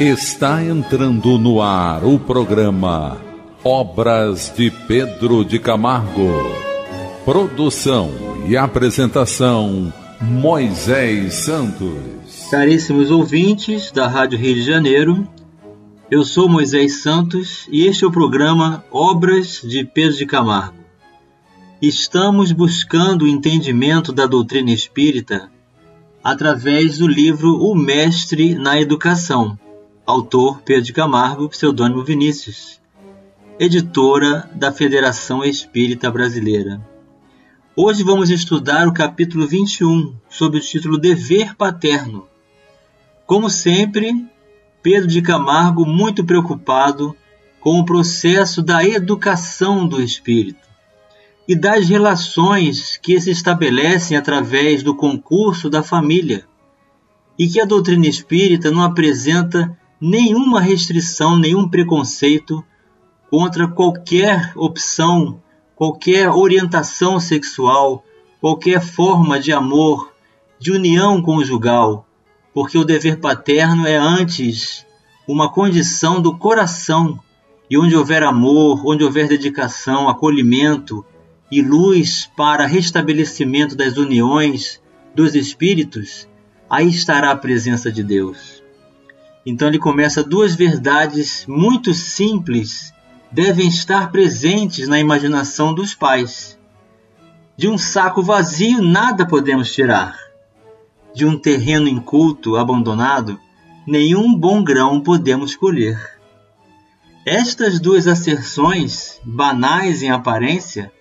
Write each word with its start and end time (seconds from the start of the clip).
Está 0.00 0.64
entrando 0.64 1.38
no 1.38 1.60
ar 1.60 2.02
o 2.02 2.18
programa 2.18 3.20
Obras 3.62 4.52
de 4.56 4.70
Pedro 4.70 5.44
de 5.44 5.58
Camargo. 5.58 6.30
Produção 7.24 8.10
e 8.46 8.56
apresentação 8.56 9.92
Moisés 10.20 11.34
Santos. 11.34 12.48
Caríssimos 12.50 13.10
ouvintes 13.10 13.92
da 13.92 14.08
Rádio 14.08 14.38
Rio 14.38 14.54
de 14.54 14.62
Janeiro, 14.62 15.28
eu 16.10 16.24
sou 16.24 16.48
Moisés 16.48 17.02
Santos 17.02 17.68
e 17.70 17.86
este 17.86 18.04
é 18.04 18.06
o 18.06 18.12
programa 18.12 18.84
Obras 18.90 19.60
de 19.62 19.84
Pedro 19.84 20.16
de 20.16 20.26
Camargo. 20.26 20.76
Estamos 21.80 22.50
buscando 22.50 23.24
o 23.24 23.28
entendimento 23.28 24.10
da 24.10 24.26
doutrina 24.26 24.72
espírita 24.72 25.50
através 26.24 26.98
do 26.98 27.06
livro 27.06 27.56
O 27.62 27.74
Mestre 27.74 28.54
na 28.54 28.80
Educação, 28.80 29.58
autor 30.04 30.62
Pedro 30.62 30.82
de 30.82 30.92
Camargo, 30.92 31.48
pseudônimo 31.48 32.02
Vinícius, 32.04 32.80
editora 33.58 34.50
da 34.52 34.72
Federação 34.72 35.44
Espírita 35.44 36.10
Brasileira. 36.10 36.84
Hoje 37.76 38.02
vamos 38.02 38.28
estudar 38.28 38.88
o 38.88 38.92
capítulo 38.92 39.46
21, 39.46 40.14
sob 40.28 40.58
o 40.58 40.60
título 40.60 40.98
Dever 40.98 41.54
Paterno. 41.56 42.26
Como 43.24 43.48
sempre, 43.48 44.26
Pedro 44.82 45.06
de 45.06 45.22
Camargo 45.22 45.86
muito 45.86 46.24
preocupado 46.24 47.16
com 47.60 47.78
o 47.78 47.84
processo 47.84 48.60
da 48.60 48.84
educação 48.84 49.86
do 49.86 50.02
espírito 50.02 50.68
e 51.46 51.54
das 51.54 51.88
relações 51.88 52.98
que 53.00 53.20
se 53.20 53.30
estabelecem 53.30 54.16
através 54.16 54.82
do 54.82 54.96
concurso 54.96 55.70
da 55.70 55.82
família, 55.82 56.44
e 57.38 57.48
que 57.48 57.60
a 57.60 57.64
doutrina 57.64 58.06
espírita 58.06 58.70
não 58.70 58.82
apresenta 58.82 59.78
nenhuma 60.04 60.60
restrição, 60.60 61.38
nenhum 61.38 61.68
preconceito 61.68 62.64
contra 63.30 63.68
qualquer 63.68 64.52
opção, 64.56 65.40
qualquer 65.76 66.28
orientação 66.28 67.20
sexual, 67.20 68.04
qualquer 68.40 68.80
forma 68.80 69.38
de 69.38 69.52
amor, 69.52 70.12
de 70.58 70.72
união 70.72 71.22
conjugal, 71.22 72.04
porque 72.52 72.76
o 72.76 72.84
dever 72.84 73.20
paterno 73.20 73.86
é 73.86 73.96
antes 73.96 74.84
uma 75.28 75.48
condição 75.48 76.20
do 76.20 76.36
coração, 76.36 77.16
e 77.70 77.78
onde 77.78 77.94
houver 77.94 78.24
amor, 78.24 78.82
onde 78.84 79.04
houver 79.04 79.28
dedicação, 79.28 80.08
acolhimento, 80.08 81.04
e 81.48 81.62
luz 81.62 82.28
para 82.36 82.66
restabelecimento 82.66 83.76
das 83.76 83.96
uniões 83.96 84.82
dos 85.14 85.36
espíritos, 85.36 86.28
aí 86.68 86.88
estará 86.88 87.30
a 87.30 87.36
presença 87.36 87.92
de 87.92 88.02
Deus. 88.02 88.61
Então 89.44 89.68
ele 89.68 89.78
começa 89.78 90.22
duas 90.22 90.54
verdades 90.54 91.44
muito 91.46 91.92
simples 91.92 92.92
devem 93.32 93.66
estar 93.66 94.12
presentes 94.12 94.86
na 94.86 95.00
imaginação 95.00 95.74
dos 95.74 95.94
pais. 95.94 96.58
De 97.56 97.66
um 97.66 97.78
saco 97.78 98.22
vazio 98.22 98.82
nada 98.82 99.26
podemos 99.26 99.72
tirar. 99.72 100.18
De 101.14 101.24
um 101.24 101.38
terreno 101.38 101.88
inculto, 101.88 102.56
abandonado, 102.56 103.40
nenhum 103.86 104.34
bom 104.34 104.62
grão 104.62 105.00
podemos 105.00 105.56
colher. 105.56 105.98
Estas 107.24 107.80
duas 107.80 108.06
asserções, 108.06 109.20
banais 109.24 110.02
em 110.02 110.10
aparência, 110.10 110.92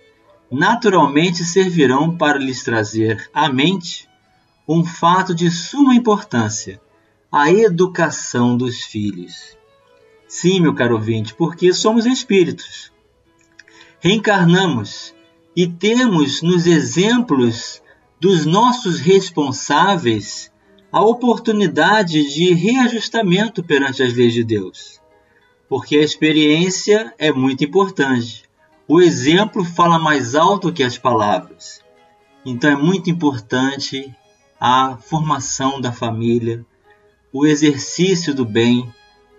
naturalmente 0.51 1.43
servirão 1.43 2.15
para 2.15 2.37
lhes 2.37 2.63
trazer 2.63 3.29
à 3.33 3.49
mente 3.51 4.07
um 4.67 4.85
fato 4.85 5.33
de 5.33 5.49
suma 5.49 5.95
importância: 5.95 6.79
a 7.31 7.49
educação 7.49 8.57
dos 8.57 8.81
filhos. 8.81 9.57
Sim, 10.27 10.59
meu 10.59 10.75
caro 10.75 10.95
ouvinte, 10.95 11.33
porque 11.33 11.73
somos 11.73 12.05
espíritos. 12.05 12.91
Reencarnamos 14.01 15.15
e 15.55 15.65
temos 15.65 16.41
nos 16.41 16.65
exemplos 16.65 17.81
dos 18.19 18.45
nossos 18.45 18.99
responsáveis 18.99 20.51
a 20.91 21.01
oportunidade 21.01 22.33
de 22.33 22.53
reajustamento 22.53 23.63
perante 23.63 24.03
as 24.03 24.13
leis 24.13 24.33
de 24.33 24.43
Deus. 24.43 24.99
Porque 25.69 25.97
a 25.97 26.03
experiência 26.03 27.13
é 27.17 27.31
muito 27.31 27.63
importante. 27.63 28.43
O 28.87 29.01
exemplo 29.01 29.63
fala 29.63 29.97
mais 29.97 30.35
alto 30.35 30.73
que 30.73 30.83
as 30.83 30.97
palavras. 30.97 31.81
Então 32.45 32.71
é 32.71 32.75
muito 32.75 33.09
importante 33.09 34.13
a 34.59 34.97
formação 34.97 35.79
da 35.79 35.93
família, 35.93 36.65
o 37.33 37.45
exercício 37.45 38.33
do 38.33 38.45
bem, 38.45 38.91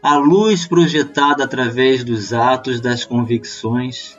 a 0.02 0.16
luz 0.16 0.66
projetada 0.66 1.44
através 1.44 2.02
dos 2.02 2.32
atos, 2.32 2.80
das 2.80 3.04
convicções. 3.04 4.18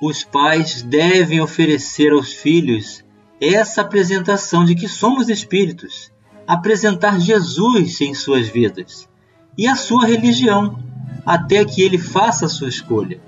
Os 0.00 0.24
pais 0.24 0.82
devem 0.82 1.40
oferecer 1.40 2.12
aos 2.12 2.32
filhos 2.32 3.04
essa 3.40 3.82
apresentação 3.82 4.64
de 4.64 4.74
que 4.74 4.88
somos 4.88 5.28
espíritos, 5.28 6.10
apresentar 6.46 7.20
Jesus 7.20 8.00
em 8.00 8.14
suas 8.14 8.48
vidas 8.48 9.08
e 9.56 9.66
a 9.66 9.76
sua 9.76 10.06
religião, 10.06 10.78
até 11.26 11.64
que 11.64 11.82
ele 11.82 11.98
faça 11.98 12.46
a 12.46 12.48
sua 12.48 12.68
escolha 12.68 13.20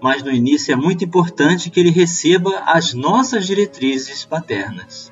mas 0.00 0.22
no 0.22 0.30
início 0.30 0.72
é 0.72 0.76
muito 0.76 1.04
importante 1.04 1.68
que 1.68 1.78
ele 1.78 1.90
receba 1.90 2.62
as 2.66 2.94
nossas 2.94 3.46
diretrizes 3.46 4.24
paternas. 4.24 5.09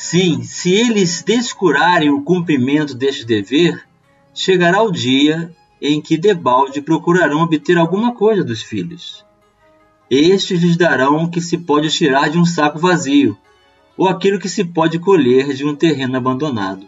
Sim, 0.00 0.44
se 0.44 0.72
eles 0.72 1.24
descurarem 1.24 2.08
o 2.08 2.22
cumprimento 2.22 2.94
deste 2.94 3.24
dever, 3.24 3.84
chegará 4.32 4.80
o 4.80 4.92
dia 4.92 5.52
em 5.82 6.00
que 6.00 6.16
debalde 6.16 6.80
procurarão 6.80 7.42
obter 7.42 7.76
alguma 7.76 8.14
coisa 8.14 8.44
dos 8.44 8.62
filhos. 8.62 9.24
Estes 10.08 10.62
lhes 10.62 10.76
darão 10.76 11.24
o 11.24 11.28
que 11.28 11.40
se 11.40 11.58
pode 11.58 11.90
tirar 11.90 12.30
de 12.30 12.38
um 12.38 12.44
saco 12.44 12.78
vazio, 12.78 13.36
ou 13.96 14.06
aquilo 14.08 14.38
que 14.38 14.48
se 14.48 14.64
pode 14.64 15.00
colher 15.00 15.52
de 15.52 15.66
um 15.66 15.74
terreno 15.74 16.16
abandonado. 16.16 16.86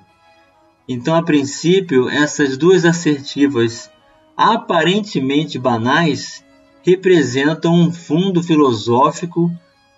Então, 0.88 1.16
a 1.16 1.22
princípio, 1.24 2.08
essas 2.08 2.56
duas 2.56 2.84
assertivas 2.84 3.90
aparentemente 4.36 5.58
banais 5.58 6.44
representam 6.84 7.74
um 7.74 7.92
fundo 7.92 8.40
filosófico, 8.40 9.50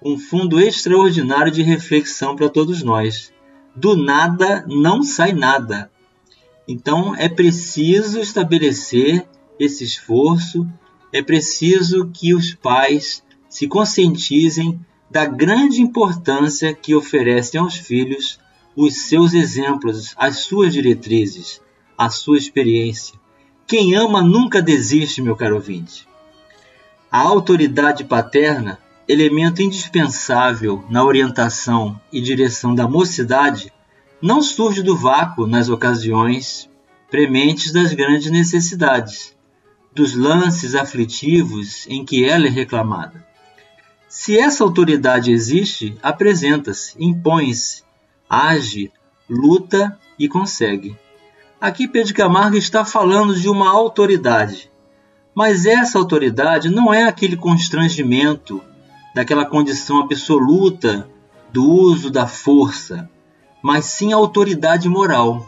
um 0.05 0.19
fundo 0.19 0.61
extraordinário 0.61 1.53
de 1.53 1.63
reflexão 1.63 2.35
para 2.35 2.49
todos 2.49 2.83
nós. 2.83 3.33
Do 3.75 3.97
nada 3.97 4.65
não 4.69 5.03
sai 5.03 5.33
nada. 5.33 5.91
Então 6.67 7.15
é 7.17 7.29
preciso 7.29 8.21
estabelecer 8.21 9.27
esse 9.59 9.85
esforço, 9.85 10.69
é 11.13 11.23
preciso 11.23 12.11
que 12.13 12.35
os 12.35 12.55
pais 12.55 13.23
se 13.49 13.69
conscientizem 13.69 14.81
da 15.11 15.27
grande 15.27 15.83
importância 15.83 16.73
que 16.75 16.95
oferecem 16.95 17.61
aos 17.61 17.77
filhos 17.77 18.41
os 18.75 19.03
seus 19.09 19.35
exemplos, 19.35 20.15
as 20.17 20.39
suas 20.39 20.73
diretrizes, 20.73 21.61
a 21.97 22.09
sua 22.09 22.39
experiência. 22.39 23.21
Quem 23.67 23.95
ama 23.95 24.23
nunca 24.23 24.63
desiste, 24.63 25.21
meu 25.21 25.37
caro 25.37 25.57
ouvinte. 25.57 26.09
A 27.11 27.21
autoridade 27.21 28.05
paterna, 28.05 28.79
elemento 29.09 29.63
indispensável 29.63 30.85
na 30.89 31.05
orientação 31.05 32.01
e 32.13 32.21
direção 32.21 32.75
da 32.75 32.89
mocidade, 32.89 33.73
não 34.21 34.41
surge 34.41 34.83
do 34.83 34.97
vácuo 34.97 35.47
nas 35.47 35.69
ocasiões 35.69 36.71
prementes 37.11 37.73
das 37.73 37.93
grandes 37.93 38.31
necessidades, 38.31 39.37
dos 39.95 40.15
lances 40.15 40.75
aflitivos 40.75 41.87
em 41.89 42.05
que 42.05 42.25
ela 42.25 42.47
é 42.47 42.51
reclamada. 42.51 43.27
Se 44.09 44.39
essa 44.39 44.63
autoridade 44.63 45.33
existe, 45.33 45.97
apresenta-se, 46.03 46.95
impõe-se, 46.99 47.83
age, 48.29 48.91
luta 49.29 49.99
e 50.19 50.29
consegue. 50.29 50.97
Aqui 51.61 51.89
Pedro 51.89 52.15
Camargo 52.15 52.57
está 52.57 52.85
falando 52.85 53.35
de 53.35 53.49
uma 53.49 53.71
autoridade, 53.71 54.71
mas 55.35 55.67
essa 55.67 55.99
autoridade 55.99 56.69
não 56.69 56.93
é 56.93 57.05
aquele 57.05 57.37
constrangimento 57.37 58.63
daquela 59.15 59.45
condição 59.45 60.01
absoluta 60.01 61.09
do 61.53 61.65
uso 61.65 62.11
da 62.11 62.27
força, 62.27 63.09
mas 63.63 63.85
sim 63.85 64.13
a 64.13 64.17
autoridade 64.17 64.89
moral. 64.89 65.47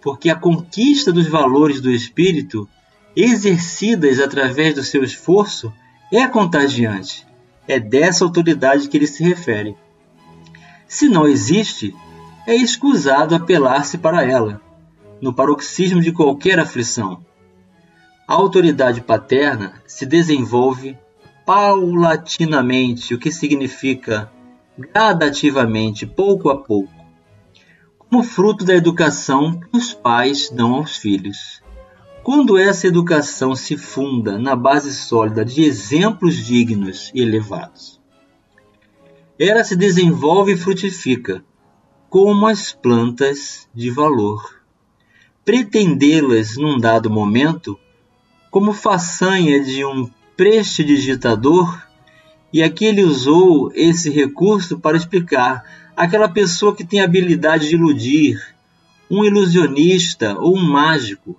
Porque 0.00 0.30
a 0.30 0.34
conquista 0.34 1.12
dos 1.12 1.26
valores 1.26 1.80
do 1.80 1.90
espírito, 1.90 2.68
exercidas 3.14 4.18
através 4.18 4.74
do 4.74 4.82
seu 4.82 5.04
esforço, 5.04 5.72
é 6.10 6.26
contagiante. 6.26 7.26
É 7.68 7.78
dessa 7.78 8.24
autoridade 8.24 8.88
que 8.88 8.96
ele 8.96 9.06
se 9.06 9.22
refere. 9.22 9.76
Se 10.88 11.08
não 11.08 11.28
existe, 11.28 11.94
é 12.46 12.54
escusado 12.54 13.34
apelar-se 13.34 13.98
para 13.98 14.24
ela, 14.24 14.60
no 15.20 15.32
paroxismo 15.32 16.00
de 16.00 16.10
qualquer 16.10 16.58
aflição. 16.58 17.24
A 18.26 18.34
autoridade 18.34 19.00
paterna 19.00 19.74
se 19.86 20.06
desenvolve 20.06 20.98
paulatinamente, 21.50 23.12
o 23.12 23.18
que 23.18 23.32
significa 23.32 24.30
gradativamente, 24.78 26.06
pouco 26.06 26.48
a 26.48 26.56
pouco. 26.56 26.94
como 27.98 28.22
fruto 28.22 28.64
da 28.64 28.72
educação 28.72 29.58
que 29.58 29.76
os 29.76 29.92
pais 29.92 30.48
dão 30.48 30.74
aos 30.74 30.96
filhos. 30.96 31.60
Quando 32.22 32.56
essa 32.56 32.86
educação 32.86 33.56
se 33.56 33.76
funda 33.76 34.38
na 34.38 34.54
base 34.54 34.94
sólida 34.94 35.44
de 35.44 35.64
exemplos 35.64 36.36
dignos 36.36 37.10
e 37.12 37.20
elevados, 37.20 38.00
ela 39.36 39.64
se 39.64 39.74
desenvolve 39.74 40.52
e 40.52 40.56
frutifica 40.56 41.44
como 42.08 42.46
as 42.46 42.72
plantas 42.72 43.68
de 43.74 43.90
valor. 43.90 44.62
Pretendê-las 45.44 46.56
num 46.56 46.78
dado 46.78 47.10
momento, 47.10 47.76
como 48.52 48.72
façanha 48.72 49.60
de 49.64 49.84
um 49.84 50.08
prestidigitador, 50.40 51.82
e 52.50 52.62
aqui 52.62 52.86
ele 52.86 53.04
usou 53.04 53.70
esse 53.74 54.08
recurso 54.08 54.78
para 54.78 54.96
explicar 54.96 55.62
aquela 55.94 56.30
pessoa 56.30 56.74
que 56.74 56.82
tem 56.82 57.02
habilidade 57.02 57.68
de 57.68 57.74
iludir, 57.74 58.40
um 59.10 59.22
ilusionista 59.22 60.34
ou 60.38 60.56
um 60.56 60.62
mágico. 60.62 61.36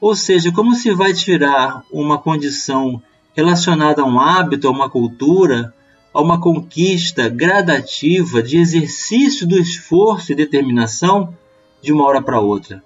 Ou 0.00 0.16
seja, 0.16 0.50
como 0.50 0.74
se 0.74 0.94
vai 0.94 1.12
tirar 1.12 1.82
uma 1.92 2.16
condição 2.16 3.02
relacionada 3.34 4.00
a 4.00 4.06
um 4.06 4.18
hábito, 4.18 4.66
a 4.66 4.70
uma 4.70 4.88
cultura, 4.88 5.74
a 6.14 6.18
uma 6.18 6.40
conquista 6.40 7.28
gradativa 7.28 8.42
de 8.42 8.56
exercício 8.56 9.46
do 9.46 9.58
esforço 9.58 10.32
e 10.32 10.34
determinação 10.34 11.36
de 11.82 11.92
uma 11.92 12.06
hora 12.06 12.22
para 12.22 12.40
outra. 12.40 12.82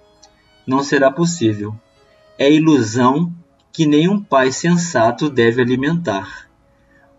Não 0.67 0.82
será 0.82 1.09
possível. 1.09 1.73
É 2.37 2.53
ilusão 2.53 3.32
que 3.73 3.87
nenhum 3.87 4.23
pai 4.23 4.53
sensato 4.53 5.31
deve 5.31 5.63
alimentar. 5.63 6.47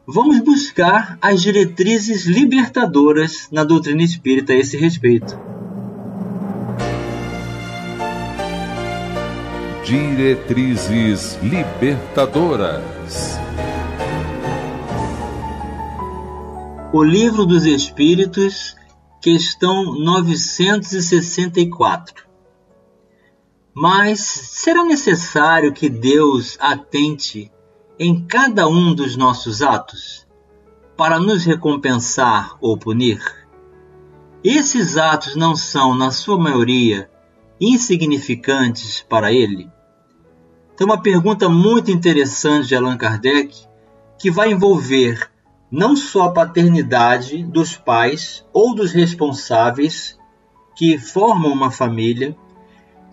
Vamos 0.06 0.40
buscar 0.40 1.18
as 1.22 1.42
diretrizes 1.42 2.26
libertadoras 2.26 3.48
na 3.52 3.64
doutrina 3.64 4.04
espírita 4.04 4.52
a 4.54 4.58
esse 4.58 4.78
respeito. 4.78 5.40
Diretrizes 9.84 11.40
libertadoras. 11.42 13.40
O 16.92 17.02
Livro 17.04 17.46
dos 17.46 17.66
Espíritos, 17.66 18.76
questão 19.20 19.98
964. 19.98 22.33
Mas 23.74 24.20
será 24.20 24.84
necessário 24.84 25.74
que 25.74 25.90
Deus 25.90 26.58
atente 26.60 27.52
em 27.98 28.24
cada 28.26 28.68
um 28.68 28.94
dos 28.94 29.16
nossos 29.16 29.62
atos 29.62 30.28
para 30.96 31.20
nos 31.20 31.44
recompensar 31.44 32.56
ou 32.62 32.78
punir? 32.78 33.20
Esses 34.44 34.98
atos 34.98 35.36
não 35.36 35.56
são, 35.56 35.96
na 35.96 36.12
sua 36.12 36.38
maioria, 36.38 37.10
insignificantes 37.60 39.04
para 39.10 39.32
Ele? 39.32 39.72
Então, 40.74 40.86
uma 40.86 41.02
pergunta 41.02 41.50
muito 41.50 41.90
interessante 41.90 42.68
de 42.68 42.76
Allan 42.76 42.98
Kardec 42.98 43.68
que 44.20 44.30
vai 44.30 44.52
envolver 44.52 45.30
não 45.72 45.96
só 45.96 46.24
a 46.24 46.32
paternidade 46.32 47.44
dos 47.44 47.76
pais 47.76 48.46
ou 48.54 48.76
dos 48.76 48.92
responsáveis 48.92 50.18
que 50.76 51.00
formam 51.00 51.52
uma 51.52 51.72
família, 51.72 52.36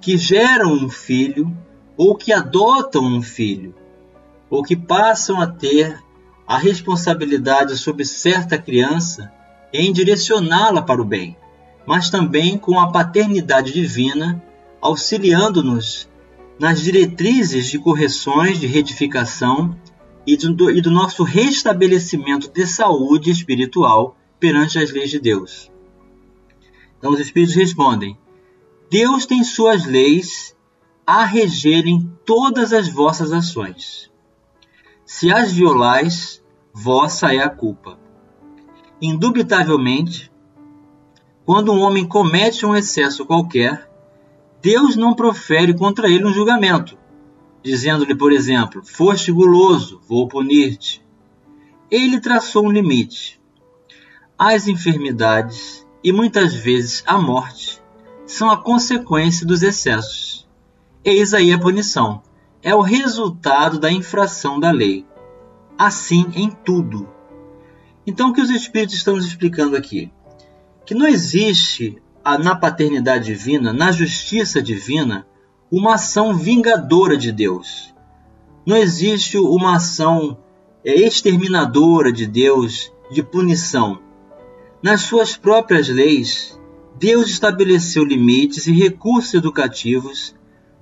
que 0.00 0.17
geram 0.17 0.73
um 0.73 0.88
filho 0.88 1.56
ou 1.97 2.17
que 2.17 2.32
adotam 2.32 3.05
um 3.05 3.23
filho, 3.23 3.75
ou 4.49 4.62
que 4.62 4.75
passam 4.75 5.41
a 5.41 5.47
ter 5.47 6.02
a 6.47 6.56
responsabilidade 6.56 7.76
sobre 7.76 8.05
certa 8.05 8.56
criança 8.56 9.31
em 9.73 9.93
direcioná-la 9.93 10.82
para 10.82 11.00
o 11.00 11.05
bem, 11.05 11.37
mas 11.87 12.11
também 12.11 12.58
com 12.58 12.81
a 12.81 12.91
paternidade 12.91 13.73
divina 13.73 14.43
auxiliando-nos 14.81 16.08
nas 16.58 16.81
diretrizes 16.81 17.67
de 17.67 17.79
correções, 17.79 18.58
de 18.58 18.67
retificação 18.67 19.76
e 20.26 20.37
do, 20.37 20.70
e 20.70 20.81
do 20.81 20.91
nosso 20.91 21.23
restabelecimento 21.23 22.50
de 22.50 22.67
saúde 22.67 23.31
espiritual 23.31 24.17
perante 24.38 24.79
as 24.79 24.91
leis 24.91 25.11
de 25.11 25.19
Deus. 25.19 25.70
Então 26.99 27.12
os 27.12 27.20
Espíritos 27.20 27.55
respondem: 27.55 28.17
Deus 28.91 29.25
tem 29.25 29.45
suas 29.45 29.87
leis 29.87 30.57
a 31.07 31.25
regerem 31.25 32.13
todas 32.27 32.73
as 32.73 32.89
vossas 32.89 33.33
ações. 33.33 34.11
Se 35.07 35.33
as 35.33 35.53
violais, 35.53 36.43
vossa 36.75 37.33
é 37.33 37.39
a 37.39 37.49
culpa. 37.49 38.01
Indubitavelmente, 39.01 40.33
quando 41.47 41.73
um 41.73 41.79
homem 41.79 42.05
comete 42.05 42.67
um 42.67 42.75
excesso 42.75 43.25
qualquer, 43.25 43.89
Deus 44.61 44.97
não 44.97 45.15
profere 45.15 45.73
contra 45.73 46.09
ele 46.09 46.25
um 46.25 46.33
julgamento, 46.33 46.99
dizendo-lhe, 47.63 48.15
por 48.17 48.33
exemplo, 48.33 48.85
foste 48.85 49.31
guloso, 49.31 50.01
vou 50.09 50.27
punir-te. 50.27 51.01
Ele 51.89 52.21
traçou 52.21 52.67
um 52.67 52.73
limite. 52.73 53.41
As 54.37 54.67
enfermidades 54.67 55.87
e 56.03 56.13
muitas 56.13 56.53
vezes 56.55 57.05
a 57.07 57.17
morte 57.17 57.80
são 58.31 58.49
a 58.49 58.56
consequência 58.56 59.44
dos 59.44 59.62
excessos. 59.62 60.49
Eis 61.05 61.35
aí 61.35 61.53
a 61.53 61.59
punição. 61.59 62.23
É 62.62 62.75
o 62.75 62.81
resultado 62.81 63.79
da 63.79 63.91
infração 63.91 64.61
da 64.61 64.71
lei. 64.71 65.05
Assim 65.77 66.27
em 66.37 66.49
tudo. 66.49 67.09
Então, 68.06 68.31
o 68.31 68.32
que 68.32 68.41
os 68.41 68.50
Espíritos 68.50 68.94
estão 68.94 69.17
nos 69.17 69.27
explicando 69.27 69.77
aqui? 69.77 70.12
Que 70.87 70.94
não 70.94 71.09
existe 71.09 72.00
na 72.41 72.55
paternidade 72.55 73.25
divina, 73.25 73.73
na 73.73 73.91
justiça 73.91 74.62
divina, 74.62 75.27
uma 75.71 75.94
ação 75.94 76.37
vingadora 76.37 77.17
de 77.17 77.32
Deus. 77.32 77.93
Não 78.65 78.77
existe 78.77 79.38
uma 79.38 79.77
ação 79.77 80.38
é, 80.85 80.94
exterminadora 80.94 82.12
de 82.12 82.27
Deus 82.27 82.93
de 83.11 83.23
punição. 83.23 83.99
Nas 84.82 85.03
suas 85.03 85.37
próprias 85.37 85.88
leis, 85.88 86.60
Deus 86.99 87.29
estabeleceu 87.31 88.05
limites 88.05 88.67
e 88.67 88.73
recursos 88.73 89.35
educativos 89.35 90.35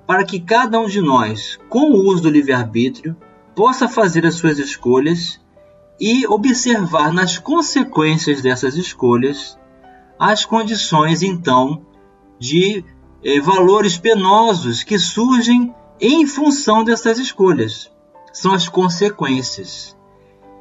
para 0.07 0.25
que 0.25 0.41
cada 0.41 0.81
um 0.81 0.87
de 0.87 1.01
nós, 1.01 1.59
com 1.69 1.93
o 1.93 2.07
uso 2.07 2.23
do 2.23 2.31
livre-arbítrio, 2.31 3.17
possa 3.55 3.89
fazer 3.89 4.25
as 4.25 4.37
suas 4.37 4.59
escolhas 4.59 5.41
e 6.01 6.27
observar 6.27 7.13
nas 7.13 7.39
consequências 7.39 8.41
dessas 8.41 8.77
escolhas 8.77 9.59
as 10.19 10.45
condições 10.45 11.23
então 11.23 11.85
de 12.39 12.85
eh, 13.23 13.41
valores 13.41 13.97
penosos 13.97 14.83
que 14.83 14.99
surgem 14.99 15.75
em 16.01 16.27
função 16.27 16.85
dessas 16.85 17.19
escolhas. 17.19 17.91
São 18.33 18.53
as 18.53 18.69
consequências. 18.69 19.97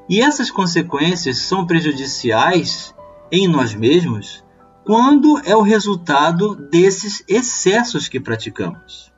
E 0.09 0.21
essas 0.21 0.49
consequências 0.49 1.37
são 1.39 1.65
prejudiciais 1.65 2.95
em 3.31 3.47
nós 3.47 3.73
mesmos 3.75 4.43
quando 4.87 5.37
é 5.43 5.53
o 5.53 5.61
resultado 5.61 6.55
desses 6.55 7.21
excessos 7.27 8.07
que 8.07 8.21
praticamos. 8.21 9.11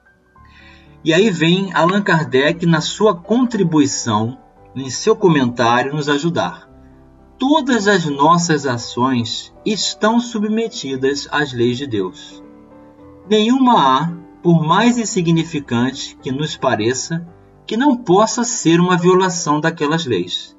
E 1.06 1.14
aí 1.14 1.30
vem 1.30 1.72
Allan 1.76 2.02
Kardec 2.02 2.66
na 2.66 2.82
sua 2.82 3.16
contribuição, 3.16 4.40
em 4.76 4.90
seu 4.90 5.16
comentário, 5.16 5.94
nos 5.94 6.10
ajudar. 6.10 6.68
Todas 7.38 7.88
as 7.88 8.04
nossas 8.06 8.66
ações 8.66 9.54
estão 9.64 10.20
submetidas 10.20 11.28
às 11.32 11.54
leis 11.54 11.78
de 11.78 11.86
Deus. 11.86 12.44
Nenhuma 13.30 13.74
há, 13.80 14.12
por 14.42 14.66
mais 14.66 14.98
insignificante 14.98 16.18
que 16.20 16.32
nos 16.32 16.58
pareça, 16.58 17.28
que 17.68 17.78
não 17.78 17.96
possa 17.96 18.44
ser 18.44 18.80
uma 18.80 18.98
violação 18.98 19.62
daquelas 19.62 20.04
leis. 20.04 20.58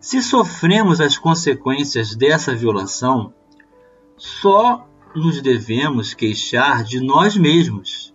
Se 0.00 0.22
sofremos 0.22 1.02
as 1.02 1.18
consequências 1.18 2.16
dessa 2.16 2.54
violação, 2.54 3.34
só 4.16 4.86
nos 5.14 5.40
devemos 5.40 6.14
queixar 6.14 6.84
de 6.84 7.00
nós 7.00 7.36
mesmos, 7.36 8.14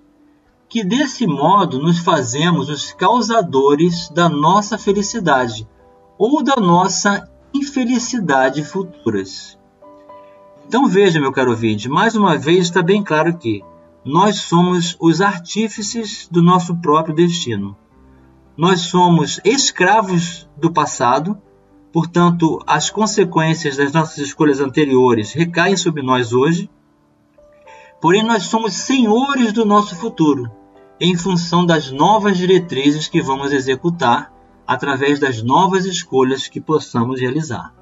que 0.70 0.84
desse 0.84 1.26
modo 1.28 1.80
nos 1.80 2.00
fazemos 2.00 2.70
os 2.70 2.92
causadores 2.92 4.10
da 4.10 4.28
nossa 4.28 4.78
felicidade 4.78 5.68
ou 6.18 6.44
da 6.44 6.56
nossa 6.56 7.30
infelicidade 7.54 8.64
futuras. 8.64 9.58
Então 10.68 10.86
veja, 10.88 11.20
meu 11.20 11.32
caro 11.32 11.52
ouvinte, 11.52 11.88
mais 11.88 12.16
uma 12.16 12.38
vez 12.38 12.66
está 12.66 12.82
bem 12.82 13.04
claro 13.04 13.38
que 13.38 13.64
nós 14.04 14.38
somos 14.38 14.98
os 15.00 15.22
artífices 15.22 16.28
do 16.30 16.42
nosso 16.42 16.76
próprio 16.78 17.16
destino. 17.16 17.78
Nós 18.56 18.82
somos 18.82 19.40
escravos 19.46 20.50
do 20.58 20.72
passado, 20.72 21.42
portanto, 21.98 22.62
as 22.68 22.92
consequências 22.92 23.76
das 23.76 23.92
nossas 23.92 24.20
escolhas 24.20 24.60
anteriores 24.60 25.34
recaem 25.34 25.76
sobre 25.76 26.04
nós 26.04 26.32
hoje. 26.32 26.70
Porém, 28.00 28.22
nós 28.22 28.44
somos 28.44 28.76
senhores 28.76 29.52
do 29.52 29.66
nosso 29.66 29.96
futuro, 29.96 30.48
em 31.02 31.18
função 31.18 31.66
das 31.66 31.92
novas 31.92 32.38
diretrizes 32.38 33.08
que 33.08 33.20
vamos 33.20 33.52
executar 33.52 34.32
através 34.68 35.20
das 35.20 35.42
novas 35.42 35.86
escolhas 35.86 36.48
que 36.48 36.62
possamos 36.62 37.20
realizar. 37.20 37.74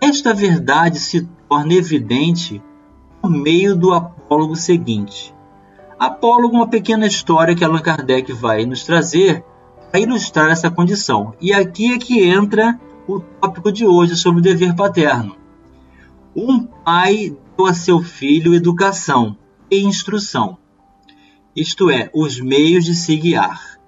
Esta 0.00 0.32
verdade 0.32 0.98
se 0.98 1.28
torna 1.50 1.74
evidente 1.74 2.62
por 3.20 3.30
meio 3.30 3.76
do 3.76 3.92
apólogo 3.92 4.56
seguinte. 4.56 5.34
Apólogo 5.98 6.56
é 6.56 6.60
uma 6.60 6.70
pequena 6.70 7.06
história 7.06 7.54
que 7.54 7.62
Allan 7.62 7.80
Kardec 7.82 8.32
vai 8.32 8.64
nos 8.64 8.84
trazer 8.84 9.44
para 9.90 10.00
ilustrar 10.00 10.50
essa 10.50 10.70
condição. 10.70 11.34
E 11.38 11.52
aqui 11.52 11.92
é 11.92 11.98
que 11.98 12.24
entra 12.24 12.80
o 13.06 13.20
tópico 13.20 13.70
de 13.70 13.86
hoje 13.86 14.16
sobre 14.16 14.40
o 14.40 14.42
dever 14.42 14.74
paterno. 14.74 15.36
Um 16.34 16.64
pai 16.64 17.36
deu 17.56 17.66
a 17.66 17.74
seu 17.74 18.00
filho 18.00 18.54
educação 18.54 19.36
e 19.70 19.80
instrução, 19.80 20.58
isto 21.54 21.90
é, 21.90 22.10
os 22.12 22.38
meios 22.38 22.84
de 22.84 22.94
se 22.94 23.16
guiar. 23.16 23.78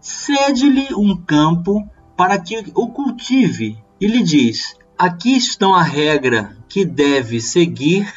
Cede-lhe 0.00 0.94
um 0.94 1.16
campo 1.16 1.86
para 2.16 2.38
que 2.38 2.72
o 2.74 2.88
cultive 2.88 3.76
e 4.00 4.06
lhe 4.06 4.22
diz: 4.22 4.74
Aqui 4.96 5.36
estão 5.36 5.74
a 5.74 5.82
regra 5.82 6.56
que 6.68 6.84
deve 6.84 7.40
seguir 7.40 8.10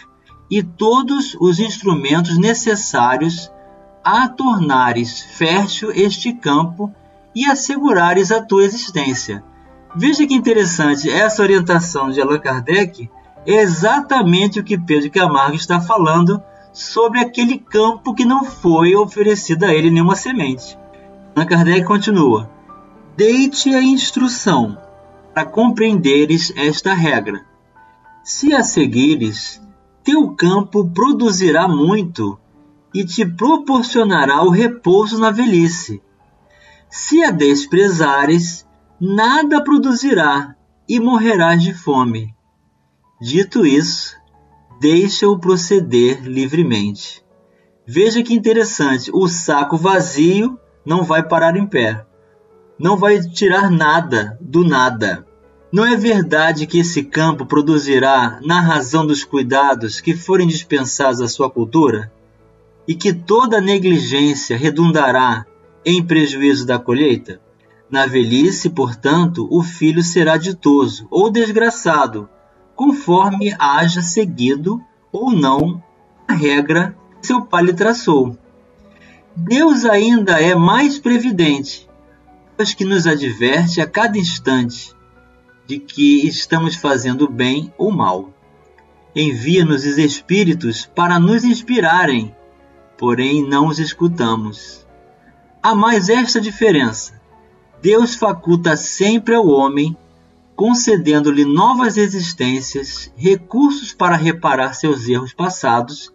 e 0.49 0.63
todos 0.63 1.35
os 1.39 1.59
instrumentos 1.59 2.37
necessários 2.37 3.51
a 4.03 4.29
tornares 4.29 5.21
fértil 5.21 5.91
este 5.91 6.31
campo 6.31 6.93
e 7.35 7.45
assegurares 7.45 8.31
a 8.31 8.41
tua 8.41 8.63
existência. 8.63 9.43
Veja 9.99 10.27
que 10.27 10.35
interessante, 10.35 11.09
essa 11.09 11.41
orientação 11.41 12.11
de 12.11 12.21
Allan 12.21 12.37
Kardec 12.37 13.09
é 13.47 13.53
exatamente 13.55 14.59
o 14.59 14.63
que 14.63 14.77
Pedro 14.77 15.09
Camargo 15.09 15.55
está 15.55 15.81
falando 15.81 16.39
sobre 16.71 17.19
aquele 17.19 17.57
campo 17.57 18.13
que 18.13 18.23
não 18.23 18.45
foi 18.45 18.95
oferecido 18.95 19.63
a 19.63 19.73
ele 19.73 19.89
nenhuma 19.89 20.15
semente. 20.15 20.77
Allan 21.35 21.47
Kardec 21.47 21.83
continua: 21.83 22.47
Deite 23.15 23.73
a 23.73 23.81
instrução 23.81 24.77
para 25.33 25.45
compreenderes 25.45 26.53
esta 26.55 26.93
regra. 26.93 27.43
Se 28.23 28.53
a 28.53 28.61
seguires, 28.61 29.59
teu 30.03 30.29
campo 30.35 30.91
produzirá 30.91 31.67
muito 31.67 32.37
e 32.93 33.03
te 33.03 33.25
proporcionará 33.25 34.43
o 34.43 34.51
repouso 34.51 35.17
na 35.17 35.31
velhice. 35.31 36.03
Se 36.87 37.23
a 37.23 37.31
desprezares, 37.31 38.66
nada 38.99 39.63
produzirá 39.63 40.55
e 40.89 40.99
morrerás 40.99 41.61
de 41.61 41.73
fome. 41.73 42.33
Dito 43.21 43.65
isso, 43.65 44.15
deixa-o 44.79 45.39
proceder 45.39 46.23
livremente. 46.23 47.23
Veja 47.85 48.21
que 48.23 48.33
interessante, 48.33 49.11
o 49.13 49.27
saco 49.27 49.77
vazio 49.77 50.59
não 50.85 51.03
vai 51.03 51.23
parar 51.23 51.55
em 51.55 51.65
pé. 51.65 52.05
Não 52.79 52.97
vai 52.97 53.19
tirar 53.19 53.69
nada 53.69 54.37
do 54.41 54.63
nada. 54.63 55.25
Não 55.71 55.85
é 55.85 55.95
verdade 55.95 56.65
que 56.65 56.79
esse 56.79 57.03
campo 57.03 57.45
produzirá 57.45 58.39
na 58.43 58.61
razão 58.61 59.05
dos 59.05 59.23
cuidados 59.23 59.99
que 59.99 60.15
forem 60.15 60.47
dispensados 60.47 61.21
à 61.21 61.27
sua 61.27 61.49
cultura? 61.49 62.11
E 62.87 62.95
que 62.95 63.13
toda 63.13 63.59
negligência 63.59 64.57
redundará 64.57 65.45
em 65.85 66.05
prejuízo 66.05 66.65
da 66.65 66.79
colheita? 66.79 67.41
Na 67.89 68.05
velhice, 68.05 68.69
portanto, 68.69 69.47
o 69.49 69.63
filho 69.63 70.03
será 70.03 70.35
ditoso 70.35 71.07
ou 71.09 71.29
desgraçado, 71.29 72.29
conforme 72.75 73.55
haja 73.57 74.01
seguido 74.01 74.81
ou 75.11 75.31
não 75.31 75.81
a 76.27 76.33
regra 76.33 76.97
que 77.21 77.27
seu 77.27 77.41
pai 77.41 77.63
lhe 77.63 77.73
traçou. 77.73 78.37
Deus 79.35 79.85
ainda 79.85 80.41
é 80.41 80.53
mais 80.53 80.99
previdente, 80.99 81.87
pois 82.57 82.73
que 82.73 82.83
nos 82.83 83.07
adverte 83.07 83.79
a 83.79 83.87
cada 83.87 84.17
instante 84.17 84.93
de 85.65 85.79
que 85.79 86.27
estamos 86.27 86.75
fazendo 86.75 87.29
bem 87.29 87.71
ou 87.77 87.91
mal. 87.91 88.33
Envia-nos 89.15 89.85
os 89.85 89.97
Espíritos 89.97 90.85
para 90.85 91.19
nos 91.19 91.43
inspirarem, 91.43 92.35
porém 92.97 93.47
não 93.47 93.67
os 93.67 93.79
escutamos. 93.79 94.85
Há 95.61 95.73
mais 95.73 96.09
esta 96.09 96.41
diferença: 96.41 97.16
Deus 97.81 98.15
faculta 98.15 98.75
sempre 98.75 99.35
ao 99.35 99.47
homem, 99.47 99.95
concedendo-lhe 100.55 101.45
novas 101.45 101.97
existências, 101.97 103.11
recursos 103.15 103.93
para 103.93 104.15
reparar 104.15 104.73
seus 104.73 105.07
erros 105.07 105.33
passados, 105.33 106.11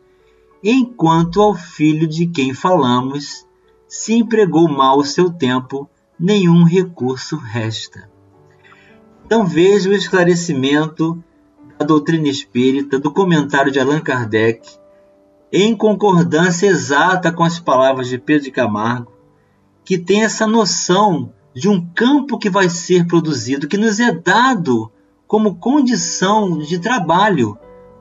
enquanto 0.62 1.40
ao 1.40 1.54
filho 1.54 2.06
de 2.06 2.26
quem 2.26 2.52
falamos, 2.52 3.46
se 3.86 4.14
empregou 4.14 4.68
mal 4.68 4.98
o 4.98 5.04
seu 5.04 5.30
tempo, 5.30 5.88
nenhum 6.18 6.64
recurso 6.64 7.36
resta. 7.36 8.10
Então 9.24 9.46
veja 9.46 9.88
o 9.88 9.94
esclarecimento 9.94 11.22
da 11.78 11.86
doutrina 11.86 12.28
espírita, 12.28 12.98
do 12.98 13.12
comentário 13.12 13.70
de 13.70 13.78
Allan 13.78 14.00
Kardec, 14.00 14.68
em 15.52 15.76
concordância 15.76 16.66
exata 16.66 17.30
com 17.30 17.44
as 17.44 17.60
palavras 17.60 18.08
de 18.08 18.18
Pedro 18.18 18.44
de 18.44 18.50
Camargo, 18.50 19.12
que 19.84 19.98
tem 19.98 20.24
essa 20.24 20.46
noção 20.46 21.32
de 21.54 21.68
um 21.68 21.84
campo 21.94 22.38
que 22.38 22.50
vai 22.50 22.68
ser 22.68 23.06
produzido, 23.06 23.68
que 23.68 23.76
nos 23.76 24.00
é 24.00 24.12
dado 24.12 24.90
como 25.26 25.56
condição 25.56 26.58
de 26.58 26.78
trabalho 26.78 27.58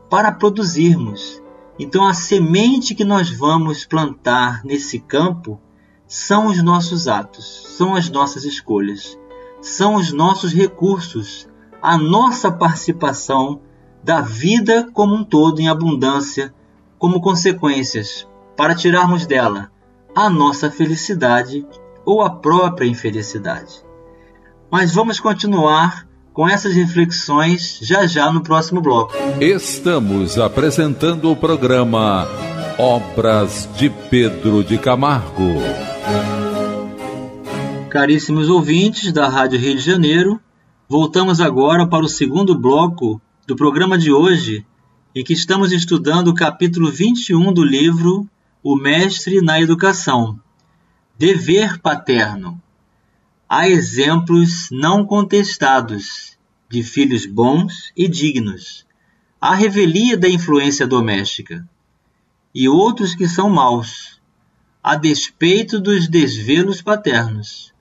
para 0.10 0.31
produzirmos. 0.31 1.41
Então, 1.79 2.05
a 2.05 2.13
semente 2.13 2.93
que 2.93 3.05
nós 3.05 3.29
vamos 3.29 3.86
plantar 3.86 4.63
nesse 4.63 5.00
campo 5.00 5.60
são 6.08 6.48
os 6.48 6.62
nossos 6.62 7.08
atos, 7.08 7.63
são 7.77 7.96
as 7.96 8.10
nossas 8.10 8.43
escolhas 8.43 9.17
são 9.62 9.96
os 9.96 10.12
nossos 10.12 10.51
recursos, 10.51 11.48
a 11.81 11.98
nossa 11.98 12.51
participação 12.51 13.62
da 14.03 14.20
vida 14.20 14.89
como 14.91 15.13
um 15.13 15.24
todo 15.24 15.60
em 15.60 15.70
abundância, 15.70 16.53
como 16.98 17.22
consequências, 17.22 18.27
para 18.58 18.75
tirarmos 18.75 19.27
dela 19.27 19.72
a 20.15 20.29
nossa 20.29 20.70
felicidade 20.70 21.65
ou 22.05 22.22
a 22.22 22.29
própria 22.29 22.88
infelicidade. 22.88 23.84
Mas 24.72 24.93
vamos 24.93 25.20
continuar 25.20 26.08
com 26.34 26.48
essas 26.48 26.74
reflexões 26.74 27.79
já 27.81 28.05
já 28.05 28.31
no 28.31 28.41
próximo 28.41 28.81
bloco. 28.81 29.13
Estamos 29.39 30.38
apresentando 30.38 31.29
o 31.29 31.36
programa 31.36 32.27
Obras 32.77 33.67
de 33.75 33.89
Pedro 33.89 34.63
de 34.63 34.77
Camargo. 34.77 35.51
Caríssimos 37.89 38.50
ouvintes 38.50 39.12
da 39.12 39.27
Rádio 39.27 39.60
Rio 39.60 39.75
de 39.75 39.81
Janeiro, 39.81 40.39
voltamos 40.88 41.41
agora 41.41 41.86
para 41.86 42.05
o 42.05 42.10
segundo 42.10 42.58
bloco 42.58 43.22
do 43.46 43.55
programa 43.55 43.98
de 43.98 44.13
hoje, 44.13 44.65
em 45.13 45.24
que 45.25 45.34
estamos 45.34 45.74
estudando 45.74 46.29
o 46.29 46.34
capítulo 46.34 46.89
21 46.89 47.51
do 47.51 47.65
livro 47.65 48.25
O 48.63 48.77
Mestre 48.77 49.41
na 49.41 49.60
Educação 49.60 50.39
Dever 51.21 51.79
Paterno. 51.79 52.59
Há 53.47 53.69
exemplos 53.69 54.69
não 54.71 55.05
contestados 55.05 56.35
de 56.67 56.81
filhos 56.81 57.27
bons 57.27 57.91
e 57.95 58.07
dignos, 58.07 58.87
a 59.39 59.53
revelia 59.53 60.17
da 60.17 60.27
influência 60.27 60.87
doméstica, 60.87 61.63
e 62.55 62.67
outros 62.67 63.13
que 63.13 63.27
são 63.27 63.51
maus, 63.51 64.19
a 64.81 64.95
despeito 64.95 65.79
dos 65.79 66.07
desvelos 66.07 66.81
paternos 66.81 67.71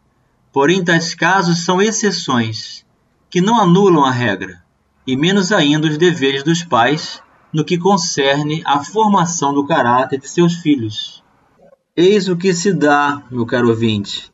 Porém, 0.52 0.84
tais 0.84 1.14
casos 1.14 1.64
são 1.64 1.80
exceções, 1.80 2.84
que 3.30 3.40
não 3.40 3.58
anulam 3.58 4.04
a 4.04 4.10
regra, 4.10 4.62
e 5.06 5.16
menos 5.16 5.50
ainda 5.50 5.88
os 5.88 5.96
deveres 5.96 6.42
dos 6.42 6.62
pais 6.62 7.22
no 7.50 7.64
que 7.64 7.78
concerne 7.78 8.62
à 8.66 8.84
formação 8.84 9.54
do 9.54 9.66
caráter 9.66 10.20
de 10.20 10.28
seus 10.28 10.56
filhos. 10.56 11.19
Eis 11.96 12.28
o 12.28 12.36
que 12.36 12.54
se 12.54 12.72
dá, 12.72 13.20
meu 13.32 13.44
caro 13.44 13.68
ouvinte. 13.68 14.30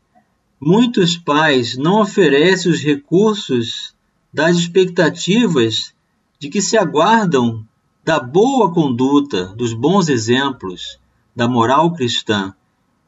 Muitos 0.61 1.17
pais 1.17 1.75
não 1.75 2.03
oferecem 2.03 2.71
os 2.71 2.83
recursos 2.83 3.95
das 4.31 4.57
expectativas 4.59 5.95
de 6.39 6.51
que 6.51 6.61
se 6.61 6.77
aguardam 6.77 7.67
da 8.05 8.21
boa 8.21 8.71
conduta, 8.71 9.47
dos 9.57 9.73
bons 9.73 10.11
exemplos, 10.11 10.99
da 11.35 11.49
moral 11.49 11.95
cristã, 11.95 12.55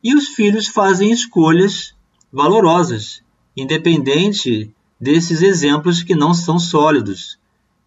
e 0.03 0.15
os 0.15 0.29
filhos 0.29 0.67
fazem 0.67 1.13
escolhas 1.13 1.95
valorosas, 2.33 3.23
independente 3.55 4.75
desses 4.99 5.43
exemplos 5.43 6.03
que 6.03 6.15
não 6.15 6.33
são 6.33 6.59
sólidos, 6.59 7.39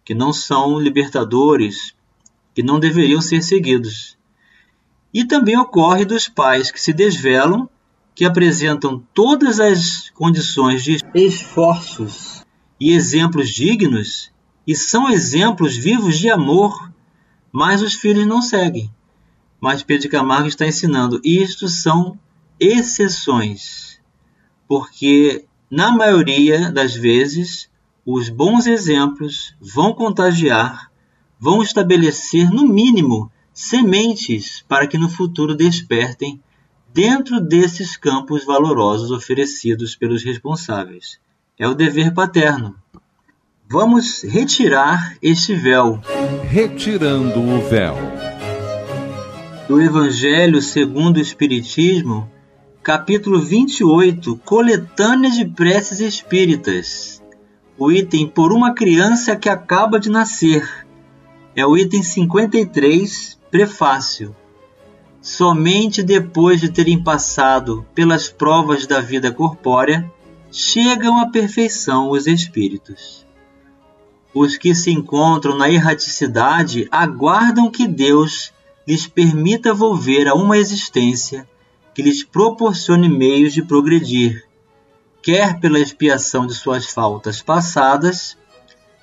que 0.04 0.14
não 0.14 0.32
são 0.32 0.78
libertadores, 0.78 1.92
que 2.54 2.62
não 2.62 2.78
deveriam 2.78 3.20
ser 3.20 3.42
seguidos. 3.42 4.16
E 5.12 5.24
também 5.24 5.58
ocorre 5.58 6.04
dos 6.04 6.28
pais 6.28 6.70
que 6.70 6.80
se 6.80 6.92
desvelam, 6.92 7.68
que 8.14 8.24
apresentam 8.24 9.02
todas 9.14 9.60
as 9.60 10.10
condições 10.10 10.82
de 10.82 10.98
esforços 11.14 12.44
e 12.80 12.92
exemplos 12.92 13.48
dignos, 13.48 14.30
e 14.66 14.74
são 14.76 15.10
exemplos 15.10 15.76
vivos 15.76 16.18
de 16.18 16.30
amor, 16.30 16.90
mas 17.50 17.82
os 17.82 17.94
filhos 17.94 18.26
não 18.26 18.42
seguem. 18.42 18.90
Mas 19.60 19.82
Pedro 19.82 20.08
Camargo 20.08 20.48
está 20.48 20.66
ensinando: 20.66 21.20
isto 21.24 21.68
são 21.68 22.18
exceções 22.58 23.92
porque 24.72 25.44
na 25.70 25.92
maioria 25.92 26.70
das 26.72 26.94
vezes 26.94 27.68
os 28.06 28.28
bons 28.28 28.66
exemplos 28.66 29.54
vão 29.60 29.92
contagiar, 29.92 30.90
vão 31.38 31.62
estabelecer, 31.62 32.50
no 32.50 32.66
mínimo, 32.66 33.30
sementes 33.52 34.64
para 34.68 34.86
que 34.86 34.98
no 34.98 35.08
futuro 35.08 35.54
despertem 35.54 36.40
dentro 36.92 37.40
desses 37.40 37.96
campos 37.96 38.44
valorosos 38.44 39.10
oferecidos 39.10 39.96
pelos 39.96 40.22
responsáveis. 40.22 41.18
É 41.58 41.66
o 41.66 41.74
dever 41.74 42.12
paterno. 42.12 42.74
Vamos 43.68 44.22
retirar 44.22 45.16
este 45.22 45.54
véu. 45.54 46.00
Retirando 46.44 47.40
o 47.40 47.60
véu. 47.68 47.96
Do 49.66 49.80
Evangelho 49.80 50.60
segundo 50.60 51.16
o 51.16 51.20
Espiritismo, 51.20 52.30
capítulo 52.82 53.40
28, 53.40 54.36
Coletânea 54.44 55.30
de 55.30 55.46
Preces 55.46 56.00
Espíritas. 56.00 57.22
O 57.78 57.90
item 57.90 58.28
Por 58.28 58.52
uma 58.52 58.74
Criança 58.74 59.36
que 59.36 59.48
Acaba 59.48 59.98
de 59.98 60.10
Nascer. 60.10 60.86
É 61.56 61.64
o 61.64 61.76
item 61.76 62.02
53, 62.02 63.38
Prefácio. 63.52 64.34
Somente 65.20 66.02
depois 66.02 66.58
de 66.58 66.72
terem 66.72 67.04
passado 67.04 67.86
pelas 67.94 68.30
provas 68.30 68.86
da 68.86 68.98
vida 68.98 69.30
corpórea, 69.30 70.10
chegam 70.50 71.20
à 71.20 71.28
perfeição 71.28 72.08
os 72.08 72.26
espíritos. 72.26 73.26
Os 74.32 74.56
que 74.56 74.74
se 74.74 74.90
encontram 74.90 75.54
na 75.54 75.68
erraticidade 75.68 76.88
aguardam 76.90 77.70
que 77.70 77.86
Deus 77.86 78.54
lhes 78.88 79.06
permita 79.06 79.74
volver 79.74 80.28
a 80.28 80.34
uma 80.34 80.56
existência 80.56 81.46
que 81.94 82.00
lhes 82.00 82.24
proporcione 82.24 83.06
meios 83.06 83.52
de 83.52 83.60
progredir, 83.62 84.48
quer 85.22 85.60
pela 85.60 85.78
expiação 85.78 86.46
de 86.46 86.54
suas 86.54 86.86
faltas 86.86 87.42
passadas, 87.42 88.34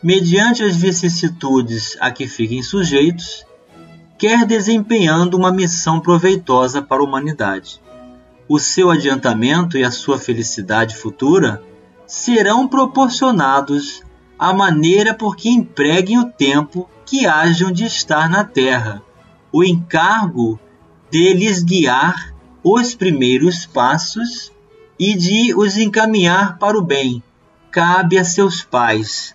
mediante 0.01 0.63
as 0.63 0.75
vicissitudes 0.75 1.95
a 1.99 2.09
que 2.09 2.27
fiquem 2.27 2.63
sujeitos, 2.63 3.47
quer 4.19 4.45
desempenhando 4.45 5.37
uma 5.37 5.49
missão 5.49 6.01
proveitosa 6.01 6.81
para 6.81 7.01
a 7.01 7.05
humanidade. 7.05 7.81
O 8.49 8.59
seu 8.59 8.91
adiantamento 8.91 9.77
e 9.77 9.83
a 9.85 9.91
sua 9.91 10.19
felicidade 10.19 10.97
futura 10.97 11.63
serão 12.05 12.67
proporcionados 12.67 14.03
à 14.37 14.53
maneira 14.53 15.13
por 15.13 15.37
que 15.37 15.49
empreguem 15.49 16.19
o 16.19 16.29
tempo 16.29 16.89
que 17.05 17.25
hajam 17.25 17.71
de 17.71 17.85
estar 17.85 18.29
na 18.29 18.43
terra, 18.43 19.01
o 19.53 19.63
encargo 19.63 20.59
de 21.09 21.33
lhes 21.33 21.63
guiar 21.63 22.35
os 22.61 22.93
primeiros 22.93 23.65
passos 23.65 24.51
e 24.99 25.15
de 25.15 25.55
os 25.55 25.77
encaminhar 25.77 26.57
para 26.59 26.77
o 26.77 26.81
bem 26.81 27.23
cabe 27.71 28.17
a 28.17 28.25
seus 28.25 28.63
pais, 28.63 29.33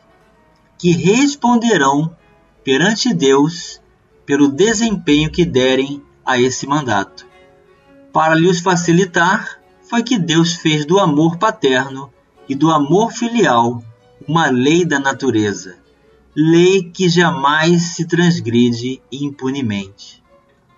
que 0.76 0.90
responderão 0.90 2.14
perante 2.62 3.14
Deus 3.14 3.80
pelo 4.26 4.48
desempenho 4.48 5.30
que 5.30 5.44
derem 5.44 6.02
a 6.24 6.40
esse 6.40 6.66
mandato. 6.66 7.26
Para 8.12 8.34
lhes 8.34 8.60
facilitar, 8.60 9.60
foi 9.82 10.02
que 10.02 10.18
Deus 10.18 10.54
fez 10.54 10.84
do 10.84 10.98
amor 10.98 11.36
paterno 11.36 12.12
e 12.48 12.54
do 12.54 12.70
amor 12.70 13.12
filial 13.12 13.82
uma 14.26 14.48
lei 14.48 14.84
da 14.84 14.98
natureza, 14.98 15.76
lei 16.34 16.82
que 16.82 17.08
jamais 17.08 17.94
se 17.94 18.06
transgride 18.06 19.00
impunemente. 19.10 20.22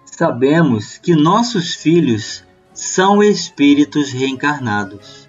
Sabemos 0.04 0.98
que 0.98 1.14
nossos 1.14 1.74
filhos 1.74 2.42
são 2.72 3.22
espíritos 3.22 4.10
reencarnados, 4.10 5.28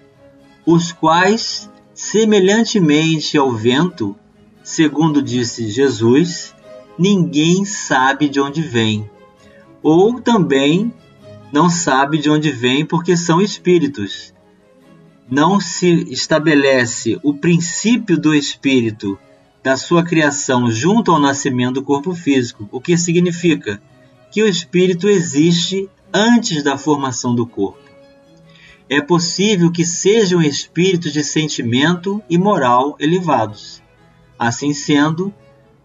os 0.66 0.92
quais, 0.92 1.70
semelhantemente 1.94 3.38
ao 3.38 3.52
vento, 3.52 4.16
segundo 4.62 5.22
disse 5.22 5.68
Jesus, 5.68 6.54
ninguém 6.98 7.64
sabe 7.64 8.28
de 8.28 8.40
onde 8.40 8.60
vem, 8.60 9.08
ou 9.82 10.20
também 10.20 10.92
não 11.52 11.70
sabe 11.70 12.18
de 12.18 12.28
onde 12.28 12.50
vem 12.50 12.84
porque 12.84 13.16
são 13.16 13.40
espíritos. 13.40 14.34
Não 15.30 15.60
se 15.60 16.06
estabelece 16.10 17.18
o 17.22 17.34
princípio 17.34 18.18
do 18.18 18.34
espírito 18.34 19.18
da 19.62 19.76
sua 19.76 20.02
criação 20.02 20.70
junto 20.70 21.12
ao 21.12 21.20
nascimento 21.20 21.74
do 21.74 21.82
corpo 21.82 22.14
físico, 22.14 22.68
o 22.72 22.80
que 22.80 22.96
significa 22.96 23.80
que 24.30 24.42
o 24.42 24.48
espírito 24.48 25.08
existe 25.08 25.88
antes 26.12 26.62
da 26.62 26.78
formação 26.78 27.34
do 27.34 27.46
corpo. 27.46 27.88
É 28.88 29.00
possível 29.02 29.70
que 29.70 29.84
sejam 29.84 30.40
espíritos 30.40 31.12
de 31.12 31.22
sentimento 31.22 32.22
e 32.28 32.38
moral 32.38 32.96
elevados. 32.98 33.82
Assim 34.38 34.72
sendo, 34.72 35.34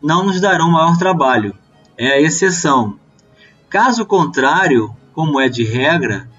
não 0.04 0.26
nos 0.26 0.42
darão 0.42 0.70
maior 0.70 0.98
trabalho. 0.98 1.56
É 1.98 2.12
a 2.12 2.22
exceção. 2.22 3.00
Caso 3.70 4.06
contrário, 4.06 4.94
como 5.14 5.40
é 5.40 5.48
de 5.48 5.64
regra, 5.64 6.30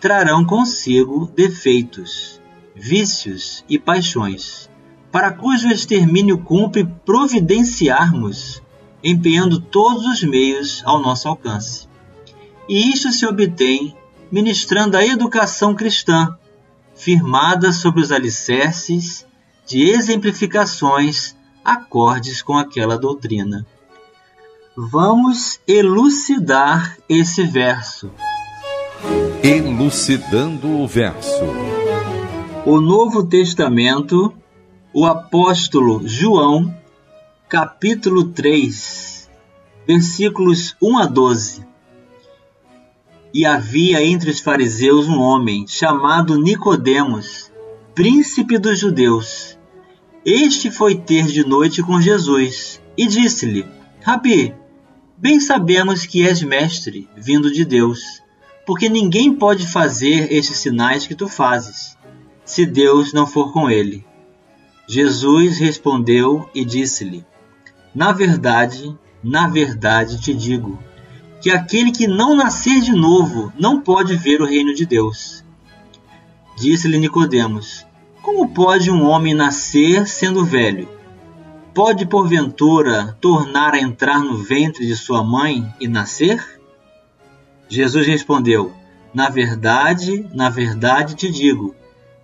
trarão 0.00 0.42
consigo 0.42 1.30
defeitos, 1.36 2.40
vícios 2.74 3.62
e 3.68 3.78
paixões, 3.78 4.70
para 5.12 5.30
cujo 5.30 5.68
extermínio 5.68 6.38
cumpre 6.38 6.88
providenciarmos, 7.04 8.62
empenhando 9.04 9.60
todos 9.60 10.06
os 10.06 10.22
meios 10.22 10.82
ao 10.86 11.00
nosso 11.02 11.28
alcance. 11.28 11.86
E 12.66 12.90
isto 12.90 13.12
se 13.12 13.26
obtém 13.26 13.94
ministrando 14.32 14.96
a 14.96 15.04
educação 15.04 15.74
cristã, 15.74 16.36
firmada 16.94 17.72
sobre 17.72 18.00
os 18.00 18.12
alicerces 18.12 19.26
de 19.66 19.90
exemplificações 19.90 21.36
acordes 21.64 22.42
com 22.42 22.56
aquela 22.56 22.98
doutrina. 22.98 23.66
Vamos 24.76 25.60
elucidar 25.66 26.96
esse 27.08 27.42
verso. 27.44 28.10
Elucidando 29.42 30.68
o 30.80 30.86
verso. 30.86 31.44
O 32.64 32.80
Novo 32.80 33.26
Testamento, 33.26 34.32
o 34.92 35.06
apóstolo 35.06 36.06
João, 36.06 36.74
capítulo 37.48 38.24
3, 38.24 39.30
versículos 39.86 40.76
1 40.80 40.98
a 40.98 41.06
12. 41.06 41.66
E 43.32 43.46
havia 43.46 44.04
entre 44.04 44.30
os 44.30 44.40
fariseus 44.40 45.08
um 45.08 45.20
homem 45.20 45.66
chamado 45.66 46.40
Nicodemos, 46.40 47.50
príncipe 47.94 48.58
dos 48.58 48.78
judeus 48.78 49.59
este 50.24 50.70
foi 50.70 50.94
ter 50.94 51.26
de 51.26 51.46
noite 51.46 51.82
com 51.82 52.00
Jesus 52.00 52.80
e 52.96 53.06
disse-lhe: 53.06 53.66
Rabi, 54.02 54.54
bem 55.16 55.40
sabemos 55.40 56.04
que 56.04 56.26
és 56.26 56.42
mestre, 56.42 57.08
vindo 57.16 57.50
de 57.50 57.64
Deus, 57.64 58.22
porque 58.66 58.88
ninguém 58.88 59.34
pode 59.34 59.66
fazer 59.66 60.30
estes 60.32 60.58
sinais 60.58 61.06
que 61.06 61.14
tu 61.14 61.26
fazes, 61.26 61.96
se 62.44 62.66
Deus 62.66 63.12
não 63.14 63.26
for 63.26 63.52
com 63.52 63.70
ele. 63.70 64.04
Jesus 64.86 65.56
respondeu 65.56 66.50
e 66.54 66.64
disse-lhe: 66.64 67.24
Na 67.94 68.12
verdade, 68.12 68.94
na 69.22 69.48
verdade 69.48 70.20
te 70.20 70.34
digo, 70.34 70.78
que 71.40 71.50
aquele 71.50 71.90
que 71.90 72.06
não 72.06 72.36
nascer 72.36 72.82
de 72.82 72.92
novo 72.92 73.50
não 73.58 73.80
pode 73.80 74.16
ver 74.16 74.42
o 74.42 74.46
reino 74.46 74.74
de 74.74 74.84
Deus. 74.84 75.42
Disse-lhe 76.58 76.98
Nicodemos: 76.98 77.86
como 78.22 78.48
pode 78.48 78.90
um 78.90 79.04
homem 79.04 79.34
nascer 79.34 80.06
sendo 80.06 80.44
velho? 80.44 80.88
Pode 81.74 82.06
porventura 82.06 83.16
tornar 83.20 83.74
a 83.74 83.80
entrar 83.80 84.20
no 84.20 84.36
ventre 84.36 84.86
de 84.86 84.96
sua 84.96 85.24
mãe 85.24 85.72
e 85.80 85.86
nascer? 85.86 86.60
Jesus 87.68 88.06
respondeu: 88.06 88.72
Na 89.14 89.28
verdade, 89.28 90.26
na 90.34 90.50
verdade 90.50 91.14
te 91.14 91.30
digo, 91.30 91.74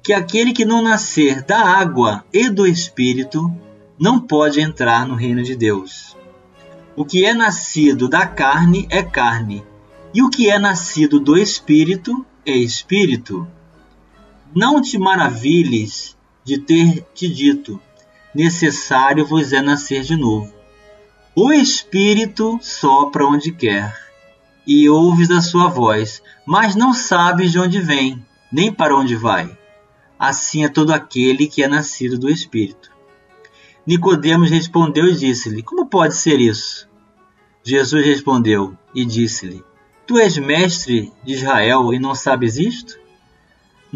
que 0.02 0.12
aquele 0.12 0.52
que 0.52 0.64
não 0.64 0.82
nascer 0.82 1.42
da 1.42 1.59
água 1.59 2.24
e 2.32 2.48
do 2.48 2.66
espírito 2.66 3.52
não 3.98 4.20
pode 4.20 4.61
entrar 4.61 5.06
no 5.06 5.14
reino 5.14 5.42
de 5.42 5.56
Deus. 5.56 6.16
O 6.94 7.04
que 7.04 7.24
é 7.24 7.35
nascido 7.35 8.09
da 8.09 8.26
carne 8.26 8.87
é 8.90 9.02
carne, 9.02 9.64
e 10.12 10.22
o 10.22 10.30
que 10.30 10.50
é 10.50 10.59
nascido 10.59 11.20
do 11.20 11.37
espírito 11.37 12.24
é 12.44 12.56
espírito. 12.56 13.46
Não 14.54 14.80
te 14.80 14.98
maravilhes 14.98 16.16
de 16.44 16.59
ter 16.59 17.04
te 17.14 17.28
dito: 17.28 17.80
necessário 18.35 19.26
vos 19.26 19.52
é 19.52 19.61
nascer 19.61 20.02
de 20.02 20.16
novo. 20.16 20.52
O 21.35 21.52
Espírito 21.52 22.59
sopra 22.62 23.26
onde 23.26 23.52
quer, 23.52 23.94
e 24.66 24.88
ouves 24.88 25.30
a 25.30 25.42
sua 25.42 25.68
voz, 25.68 26.22
mas 26.46 26.74
não 26.74 26.94
sabes 26.94 27.52
de 27.52 27.59
onde 27.59 27.80
vem, 27.80 28.24
nem 28.50 28.72
para 28.72 28.96
onde 28.96 29.14
vai. 29.14 29.56
Assim 30.18 30.64
é 30.64 30.68
todo 30.68 30.92
aquele 30.92 31.46
que 31.46 31.62
é 31.62 31.68
nascido 31.68 32.18
do 32.18 32.30
Espírito. 32.30 32.90
Nicodemos 33.87 34.50
respondeu 34.50 35.06
e 35.06 35.14
disse-lhe: 35.14 35.62
Como 35.62 35.87
pode 35.87 36.16
ser 36.16 36.40
isso? 36.40 36.88
Jesus 37.62 38.04
respondeu 38.04 38.76
e 38.94 39.04
disse-lhe: 39.04 39.62
Tu 40.06 40.18
és 40.18 40.38
mestre 40.38 41.12
de 41.24 41.35
Israel 41.35 41.92
e 41.92 41.98
não 41.98 42.14
sabes 42.14 42.56
isto? 42.56 42.98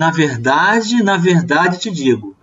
Na 0.00 0.10
verdade, 0.10 1.02
na 1.02 1.18
verdade 1.18 1.78
te 1.78 1.90
digo, 1.90 2.34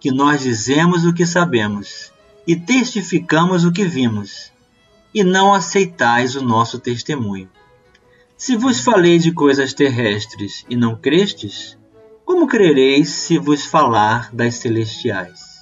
que 0.00 0.10
nós 0.10 0.40
dizemos 0.40 1.04
o 1.04 1.14
que 1.14 1.24
sabemos 1.24 2.12
e 2.44 2.56
testificamos 2.56 3.64
o 3.64 3.70
que 3.70 3.84
vimos, 3.84 4.50
e 5.14 5.22
não 5.22 5.54
aceitais 5.54 6.34
o 6.34 6.42
nosso 6.42 6.80
testemunho. 6.80 7.48
Se 8.36 8.56
vos 8.56 8.80
falei 8.80 9.20
de 9.20 9.30
coisas 9.30 9.72
terrestres 9.72 10.66
e 10.68 10.74
não 10.74 10.96
crestes, 10.96 11.78
como 12.24 12.48
crereis 12.48 13.10
se 13.10 13.38
vos 13.38 13.64
falar 13.64 14.34
das 14.34 14.56
celestiais? 14.56 15.60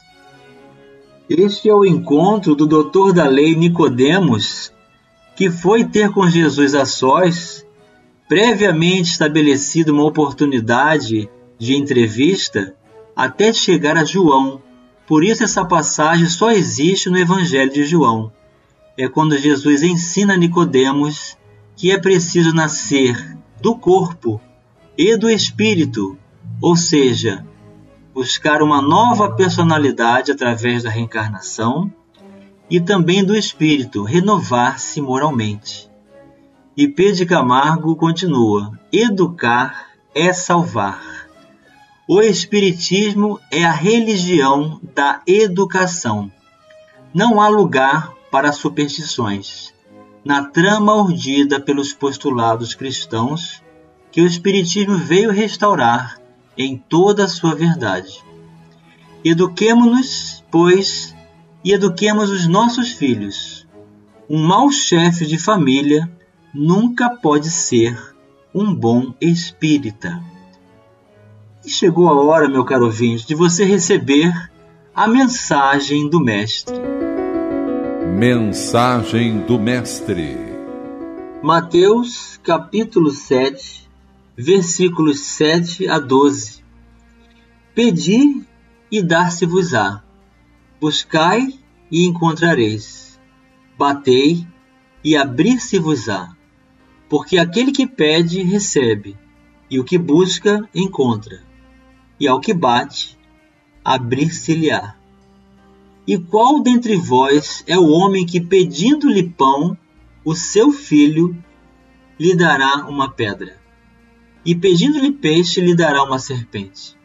Este 1.28 1.68
é 1.68 1.74
o 1.74 1.84
encontro 1.84 2.54
do 2.54 2.66
doutor 2.66 3.12
da 3.12 3.28
lei 3.28 3.54
Nicodemos, 3.54 4.72
que 5.36 5.50
foi 5.50 5.84
ter 5.84 6.10
com 6.10 6.26
Jesus 6.26 6.74
a 6.74 6.86
sós, 6.86 7.66
previamente 8.26 9.10
estabelecido 9.10 9.92
uma 9.92 10.04
oportunidade 10.04 11.28
de 11.58 11.74
entrevista 11.74 12.74
até 13.14 13.52
chegar 13.52 13.96
a 13.96 14.04
João. 14.04 14.62
Por 15.06 15.22
isso 15.22 15.44
essa 15.44 15.64
passagem 15.64 16.28
só 16.28 16.50
existe 16.50 17.10
no 17.10 17.18
Evangelho 17.18 17.72
de 17.72 17.84
João. 17.84 18.32
É 18.96 19.08
quando 19.08 19.38
Jesus 19.38 19.82
ensina 19.82 20.34
a 20.34 20.36
Nicodemos 20.36 21.36
que 21.76 21.90
é 21.90 21.98
preciso 21.98 22.52
nascer 22.54 23.36
do 23.60 23.76
corpo 23.76 24.40
e 24.96 25.16
do 25.16 25.28
espírito, 25.28 26.16
ou 26.60 26.76
seja, 26.76 27.44
buscar 28.12 28.62
uma 28.62 28.80
nova 28.80 29.32
personalidade 29.32 30.30
através 30.30 30.84
da 30.84 30.90
reencarnação 30.90 31.92
e 32.70 32.80
também 32.80 33.24
do 33.24 33.36
espírito, 33.36 34.04
renovar-se 34.04 35.00
moralmente. 35.00 35.90
E 36.76 36.88
Pedro 36.88 37.26
Camargo 37.26 37.96
continua: 37.96 38.78
educar 38.92 39.90
é 40.14 40.32
salvar. 40.32 41.23
O 42.06 42.20
Espiritismo 42.20 43.40
é 43.50 43.64
a 43.64 43.72
religião 43.72 44.78
da 44.94 45.22
educação. 45.26 46.30
Não 47.14 47.40
há 47.40 47.48
lugar 47.48 48.12
para 48.30 48.52
superstições. 48.52 49.72
Na 50.22 50.44
trama 50.44 50.94
urdida 50.96 51.58
pelos 51.58 51.94
postulados 51.94 52.74
cristãos, 52.74 53.62
que 54.12 54.20
o 54.20 54.26
Espiritismo 54.26 54.98
veio 54.98 55.30
restaurar 55.30 56.20
em 56.58 56.76
toda 56.76 57.24
a 57.24 57.28
sua 57.28 57.54
verdade. 57.54 58.22
Eduquemo-nos, 59.24 60.44
pois, 60.50 61.16
e 61.64 61.72
eduquemos 61.72 62.28
os 62.28 62.46
nossos 62.46 62.90
filhos. 62.90 63.66
Um 64.28 64.46
mau 64.46 64.70
chefe 64.70 65.24
de 65.24 65.38
família 65.38 66.06
nunca 66.52 67.08
pode 67.08 67.50
ser 67.50 67.98
um 68.54 68.74
bom 68.74 69.14
espírita. 69.22 70.33
E 71.64 71.70
chegou 71.70 72.08
a 72.08 72.12
hora, 72.12 72.46
meu 72.46 72.62
caro 72.62 72.84
ouvinte, 72.84 73.26
de 73.26 73.34
você 73.34 73.64
receber 73.64 74.30
a 74.94 75.08
mensagem 75.08 76.10
do 76.10 76.20
Mestre. 76.20 76.74
Mensagem 78.18 79.40
do 79.46 79.58
Mestre. 79.58 80.36
Mateus, 81.42 82.38
capítulo 82.42 83.10
7, 83.10 83.88
versículos 84.36 85.20
7 85.20 85.88
a 85.88 85.98
12. 85.98 86.62
Pedi 87.74 88.44
e 88.92 89.02
dar-se-vos-á. 89.02 90.02
Buscai 90.78 91.48
e 91.90 92.04
encontrareis. 92.04 93.18
Batei 93.78 94.46
e 95.02 95.16
abrir-se-vos-á. 95.16 96.36
Porque 97.08 97.38
aquele 97.38 97.72
que 97.72 97.86
pede, 97.86 98.42
recebe, 98.42 99.16
e 99.70 99.80
o 99.80 99.84
que 99.84 99.96
busca, 99.96 100.68
encontra 100.74 101.53
e 102.18 102.28
ao 102.28 102.40
que 102.40 102.54
bate, 102.54 103.18
abrir-se-lhe-á. 103.84 104.94
E 106.06 106.18
qual 106.18 106.62
dentre 106.62 106.96
vós 106.96 107.64
é 107.66 107.78
o 107.78 107.88
homem 107.88 108.26
que, 108.26 108.40
pedindo-lhe 108.40 109.30
pão, 109.30 109.76
o 110.24 110.34
seu 110.34 110.70
filho 110.70 111.36
lhe 112.18 112.34
dará 112.34 112.86
uma 112.86 113.10
pedra? 113.10 113.56
E 114.44 114.54
pedindo-lhe 114.54 115.10
peixe, 115.10 115.60
lhe 115.60 115.74
dará 115.74 116.02
uma 116.04 116.18
serpente? 116.18 116.96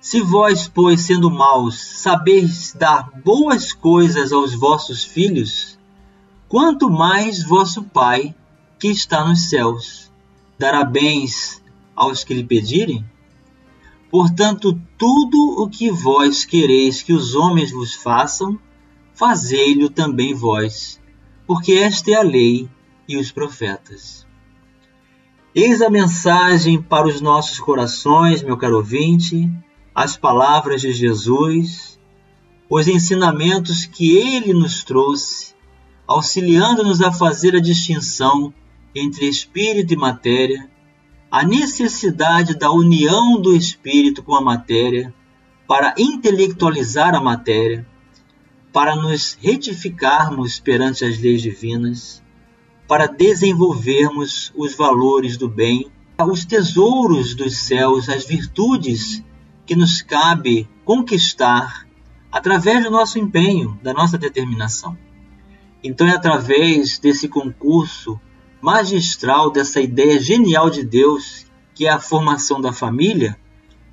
Se 0.00 0.20
vós, 0.20 0.68
pois, 0.68 1.02
sendo 1.02 1.30
maus, 1.30 1.80
sabeis 1.80 2.72
dar 2.72 3.10
boas 3.24 3.72
coisas 3.72 4.32
aos 4.32 4.54
vossos 4.54 5.04
filhos, 5.04 5.78
quanto 6.48 6.90
mais 6.90 7.42
vosso 7.42 7.82
Pai, 7.84 8.34
que 8.78 8.88
está 8.88 9.24
nos 9.24 9.48
céus, 9.48 10.10
dará 10.58 10.84
bens 10.84 11.62
aos 11.94 12.24
que 12.24 12.34
lhe 12.34 12.44
pedirem? 12.44 13.04
Portanto, 14.10 14.80
tudo 14.96 15.62
o 15.62 15.68
que 15.68 15.90
vós 15.90 16.44
quereis 16.44 17.02
que 17.02 17.12
os 17.12 17.34
homens 17.34 17.70
vos 17.70 17.94
façam, 17.94 18.58
fazei-lo 19.14 19.90
também 19.90 20.32
vós, 20.32 20.98
porque 21.46 21.72
esta 21.74 22.10
é 22.10 22.14
a 22.14 22.22
lei 22.22 22.68
e 23.06 23.16
os 23.16 23.30
profetas. 23.30 24.26
Eis 25.54 25.82
a 25.82 25.90
mensagem 25.90 26.80
para 26.80 27.06
os 27.06 27.20
nossos 27.20 27.58
corações, 27.58 28.42
meu 28.42 28.56
caro 28.56 28.76
ouvinte, 28.76 29.50
as 29.94 30.16
palavras 30.16 30.80
de 30.80 30.92
Jesus, 30.92 31.98
os 32.70 32.86
ensinamentos 32.86 33.84
que 33.84 34.16
ele 34.16 34.54
nos 34.54 34.84
trouxe, 34.84 35.54
auxiliando-nos 36.06 37.02
a 37.02 37.12
fazer 37.12 37.56
a 37.56 37.60
distinção 37.60 38.54
entre 38.94 39.26
espírito 39.26 39.92
e 39.92 39.96
matéria 39.96 40.70
a 41.30 41.44
necessidade 41.44 42.56
da 42.56 42.70
união 42.70 43.40
do 43.40 43.54
espírito 43.54 44.22
com 44.22 44.34
a 44.34 44.40
matéria 44.40 45.14
para 45.66 45.94
intelectualizar 45.98 47.14
a 47.14 47.20
matéria, 47.20 47.86
para 48.72 48.96
nos 48.96 49.36
retificarmos 49.40 50.58
perante 50.58 51.04
as 51.04 51.18
leis 51.18 51.42
divinas, 51.42 52.22
para 52.86 53.06
desenvolvermos 53.06 54.50
os 54.56 54.74
valores 54.74 55.36
do 55.36 55.48
bem, 55.48 55.90
os 56.26 56.46
tesouros 56.46 57.34
dos 57.34 57.58
céus, 57.58 58.08
as 58.08 58.24
virtudes 58.24 59.22
que 59.66 59.76
nos 59.76 60.00
cabe 60.00 60.66
conquistar 60.84 61.86
através 62.32 62.82
do 62.82 62.90
nosso 62.90 63.18
empenho, 63.18 63.78
da 63.82 63.92
nossa 63.92 64.16
determinação. 64.16 64.96
Então 65.84 66.06
é 66.06 66.12
através 66.12 66.98
desse 66.98 67.28
concurso 67.28 68.18
magistral 68.60 69.50
dessa 69.50 69.80
ideia 69.80 70.20
genial 70.20 70.70
de 70.70 70.82
Deus, 70.82 71.46
que 71.74 71.86
é 71.86 71.90
a 71.90 72.00
formação 72.00 72.60
da 72.60 72.72
família, 72.72 73.38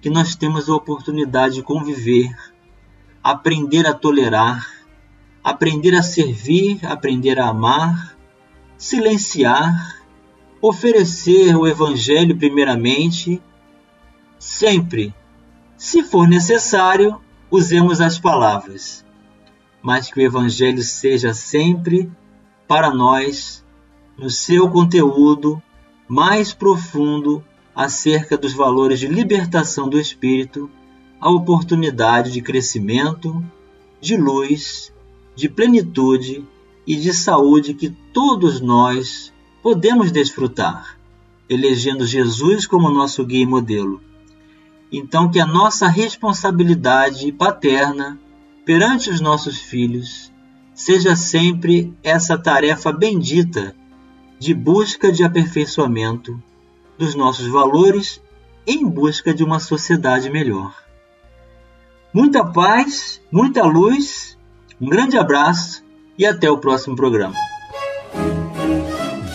que 0.02 0.10
nós 0.10 0.36
temos 0.36 0.70
a 0.70 0.76
oportunidade 0.76 1.56
de 1.56 1.64
conviver, 1.64 2.32
aprender 3.24 3.88
a 3.88 3.94
tolerar, 3.94 4.68
aprender 5.44 5.96
a 5.96 6.04
servir, 6.04 6.80
aprender 6.86 7.40
a 7.40 7.50
amar, 7.50 8.16
silenciar, 8.78 10.04
oferecer 10.62 11.56
o 11.56 11.68
Evangelho 11.68 12.38
primeiramente, 12.38 13.42
sempre, 14.40 15.14
se 15.78 16.04
for 16.04 16.28
necessário, 16.28 17.20
usemos 17.50 18.02
as 18.02 18.20
palavras, 18.20 19.06
mas 19.82 20.12
que 20.12 20.20
o 20.20 20.24
Evangelho 20.24 20.82
seja 20.82 21.34
sempre 21.34 22.12
para 22.68 22.92
nós 22.92 23.65
no 24.18 24.30
seu 24.30 24.70
conteúdo 24.70 25.62
mais 26.08 26.54
profundo 26.54 27.44
acerca 27.76 28.38
dos 28.38 28.54
valores 28.54 29.00
de 29.00 29.08
libertação 29.08 29.90
do 29.90 30.00
espírito, 30.00 30.70
a 31.20 31.30
oportunidade 31.30 32.32
de 32.32 32.42
crescimento, 32.42 33.44
de 34.00 34.16
luz, 34.16 34.94
de 35.36 35.50
plenitude 35.50 36.46
e 36.88 36.96
de 36.96 37.14
saúde 37.14 37.74
que 37.74 37.90
todos 38.14 38.62
nós 38.62 39.34
podemos 39.62 40.12
desfrutar, 40.12 40.98
elegendo 41.50 42.06
Jesus 42.06 42.66
como 42.66 42.90
nosso 42.90 43.26
guia 43.26 43.44
e 43.44 43.46
modelo. 43.46 44.00
Então, 44.92 45.30
que 45.30 45.40
a 45.40 45.46
nossa 45.46 45.88
responsabilidade 45.88 47.32
paterna 47.32 48.20
perante 48.64 49.10
os 49.10 49.20
nossos 49.20 49.58
filhos 49.58 50.32
seja 50.74 51.16
sempre 51.16 51.94
essa 52.04 52.38
tarefa 52.38 52.92
bendita 52.92 53.76
de 54.40 54.54
busca 54.54 55.12
de 55.12 55.24
aperfeiçoamento 55.24 56.42
dos 56.98 57.16
nossos 57.16 57.48
valores 57.48 58.22
em 58.68 58.88
busca 58.88 59.34
de 59.34 59.44
uma 59.44 59.60
sociedade 59.60 60.30
melhor. 60.30 60.74
Muita 62.14 62.46
paz, 62.46 63.22
muita 63.32 63.64
luz, 63.64 64.38
um 64.80 64.88
grande 64.88 65.18
abraço 65.18 65.84
e 66.18 66.26
até 66.26 66.50
o 66.50 66.58
próximo 66.58 66.96
programa. 66.96 67.36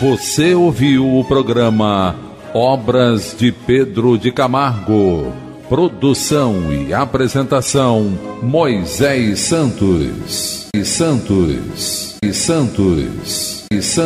Você 0.01 0.55
ouviu 0.55 1.19
o 1.19 1.23
programa 1.23 2.15
Obras 2.53 3.35
de 3.37 3.51
Pedro 3.51 4.17
de 4.17 4.31
Camargo. 4.31 5.31
Produção 5.69 6.73
e 6.73 6.93
apresentação 6.93 8.17
Moisés 8.41 9.39
Santos. 9.39 10.67
E 10.75 10.83
Santos. 10.83 12.17
E 12.21 12.33
Santos. 12.33 13.67
E 13.71 13.81
Santos. 13.81 13.97